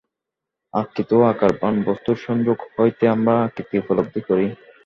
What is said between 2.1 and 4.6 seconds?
সংযোগ হইতেই আমরা আকৃতি উপলব্ধি করি।